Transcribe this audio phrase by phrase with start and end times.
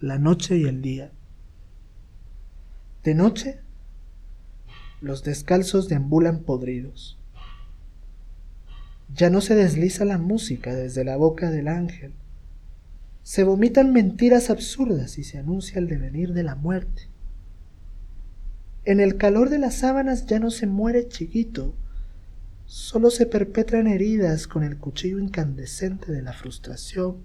[0.00, 1.10] la noche y el día.
[3.02, 3.60] De noche,
[5.00, 7.18] los descalzos deambulan podridos.
[9.14, 12.12] Ya no se desliza la música desde la boca del ángel.
[13.22, 17.08] Se vomitan mentiras absurdas y se anuncia el devenir de la muerte.
[18.84, 21.74] En el calor de las sábanas ya no se muere chiquito,
[22.66, 27.16] solo se perpetran heridas con el cuchillo incandescente de la frustración.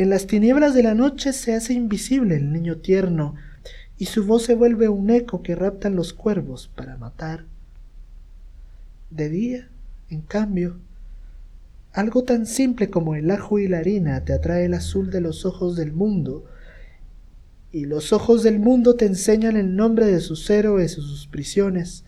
[0.00, 3.34] En las tinieblas de la noche se hace invisible el niño tierno
[3.98, 7.44] y su voz se vuelve un eco que raptan los cuervos para matar.
[9.10, 9.68] De día,
[10.08, 10.78] en cambio,
[11.92, 15.44] algo tan simple como el ajo y la harina te atrae el azul de los
[15.44, 16.46] ojos del mundo
[17.70, 22.06] y los ojos del mundo te enseñan el nombre de sus héroes y sus prisiones,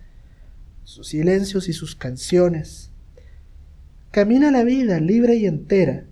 [0.84, 2.90] sus silencios y sus canciones.
[4.12, 6.06] Camina la vida libre y entera.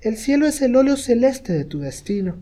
[0.00, 2.36] El cielo es el óleo celeste de tu destino.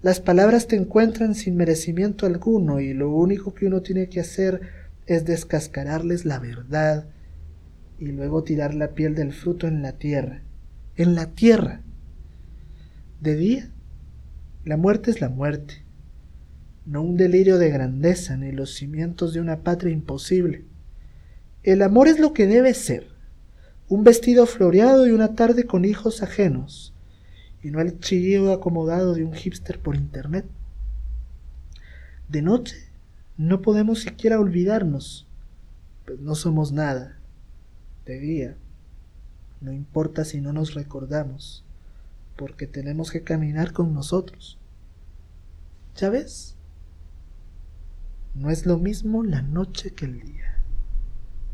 [0.00, 4.62] Las palabras te encuentran sin merecimiento alguno y lo único que uno tiene que hacer
[5.06, 7.06] es descascararles la verdad
[7.98, 10.42] y luego tirar la piel del fruto en la tierra.
[10.96, 11.82] En la tierra.
[13.20, 13.70] De día
[14.64, 15.84] la muerte es la muerte,
[16.84, 20.64] no un delirio de grandeza ni los cimientos de una patria imposible.
[21.62, 23.06] El amor es lo que debe ser,
[23.90, 26.94] un vestido floreado y una tarde con hijos ajenos,
[27.60, 30.46] y no el chillido acomodado de un hipster por internet.
[32.28, 32.76] De noche
[33.36, 35.26] no podemos siquiera olvidarnos,
[36.06, 37.18] pues no somos nada.
[38.06, 38.56] De día,
[39.60, 41.64] no importa si no nos recordamos
[42.36, 44.56] porque tenemos que caminar con nosotros.
[45.96, 46.54] ¿Ya ves?
[48.36, 50.49] No es lo mismo la noche que el día.